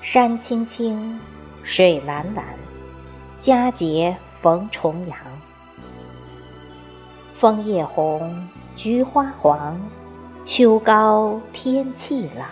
[0.00, 1.20] 山青青，
[1.62, 2.42] 水蓝蓝，
[3.38, 5.18] 佳节逢重阳。
[7.38, 9.78] 枫叶红，菊花黄，
[10.44, 12.48] 秋高天气朗。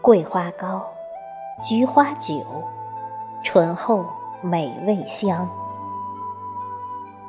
[0.00, 0.82] 桂花糕，
[1.62, 2.42] 菊花酒，
[3.42, 4.06] 醇厚
[4.40, 5.46] 美味香。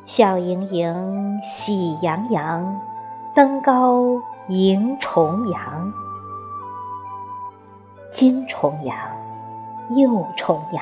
[0.08, 2.80] 笑盈盈，喜洋洋，
[3.36, 5.94] 登高迎重阳。
[8.10, 8.98] 今重阳，
[9.90, 10.82] 又重阳，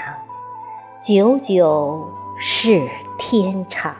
[1.02, 2.08] 久久
[2.40, 3.96] 是天长。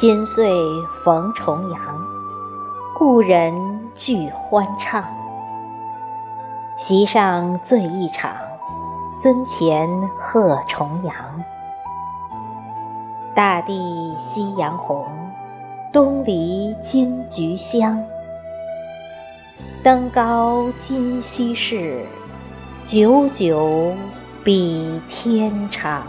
[0.00, 0.48] 今岁
[1.02, 1.80] 逢重阳，
[2.96, 3.52] 故人
[3.96, 5.04] 俱欢唱。
[6.76, 8.32] 席上醉一场，
[9.20, 11.12] 尊前贺重阳。
[13.34, 15.04] 大地夕阳红，
[15.92, 18.00] 东篱金菊香。
[19.82, 22.06] 登高今夕事，
[22.84, 23.92] 久久
[24.44, 26.04] 比天长。